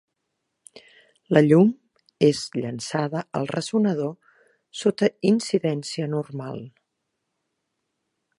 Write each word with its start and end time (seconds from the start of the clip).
La 1.37 1.43
llum 1.47 1.67
és 2.29 2.41
llençada 2.61 3.23
al 3.41 3.47
ressonador 3.53 4.11
sota 4.83 5.11
incidència 5.35 6.09
normal. 6.19 6.63